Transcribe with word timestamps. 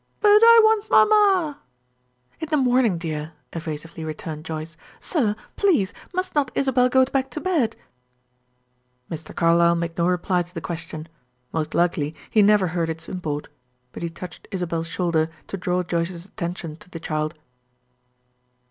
"But 0.19 0.41
I 0.43 0.59
want 0.63 0.89
mamma." 0.89 1.59
"In 2.39 2.49
the 2.49 2.57
morning, 2.57 2.97
dear," 2.97 3.33
evasively 3.53 4.03
returned 4.03 4.45
Joyce. 4.45 4.75
"Sir, 4.99 5.35
please, 5.57 5.93
must 6.11 6.33
not 6.33 6.49
Isabel 6.55 6.89
go 6.89 7.05
back 7.05 7.29
to 7.29 7.39
bed?" 7.39 7.75
Mr. 9.11 9.35
Carlyle 9.35 9.75
made 9.75 9.95
no 9.99 10.07
reply 10.07 10.41
to 10.41 10.53
the 10.55 10.59
question; 10.59 11.07
most 11.53 11.75
likely 11.75 12.15
he 12.31 12.41
never 12.41 12.69
heard 12.69 12.89
its 12.89 13.07
import. 13.07 13.47
But 13.91 14.01
he 14.01 14.09
touched 14.09 14.47
Isabel's 14.49 14.87
shoulder 14.87 15.29
to 15.45 15.55
draw 15.55 15.83
Joyce's 15.83 16.25
attention 16.25 16.77
to 16.77 16.89
the 16.89 16.99
child. 16.99 17.35